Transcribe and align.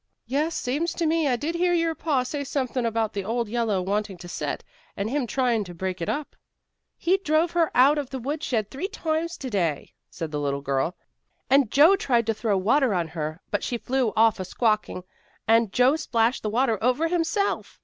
"Yes, 0.25 0.55
seems 0.55 0.95
to 0.95 1.05
me 1.05 1.27
I 1.27 1.35
did 1.35 1.53
hear 1.53 1.73
your 1.75 1.93
pa 1.93 2.23
say 2.23 2.43
something 2.43 2.87
about 2.87 3.13
the 3.13 3.23
old 3.23 3.47
yellow 3.47 3.83
wanting 3.83 4.17
to 4.17 4.27
set, 4.27 4.63
and 4.97 5.07
him 5.07 5.27
trying 5.27 5.63
to 5.65 5.75
break 5.75 6.01
it 6.01 6.09
up." 6.09 6.35
"He 6.97 7.17
drove 7.17 7.51
her 7.51 7.69
out 7.75 7.99
of 7.99 8.09
the 8.09 8.17
woodshed 8.17 8.71
three 8.71 8.87
times 8.87 9.33
yesterday," 9.33 9.93
said 10.09 10.31
the 10.31 10.39
little 10.39 10.61
girl. 10.61 10.97
"And 11.51 11.69
Joe 11.69 11.95
tried 11.95 12.25
to 12.25 12.33
throw 12.33 12.57
water 12.57 12.95
on 12.95 13.09
her, 13.09 13.43
but 13.51 13.63
she 13.63 13.77
flew 13.77 14.11
off 14.15 14.39
a 14.39 14.45
squawking 14.45 15.03
and 15.47 15.71
Joe 15.71 15.95
splashed 15.97 16.41
the 16.41 16.49
water 16.49 16.79
over 16.83 17.07
himself." 17.07 17.79